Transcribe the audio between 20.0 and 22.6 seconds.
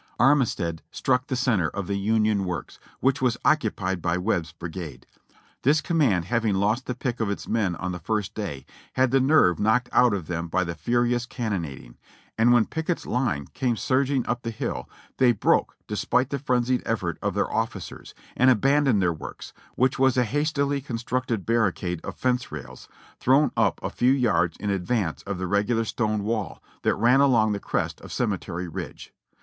a hastily con structed barricade of fence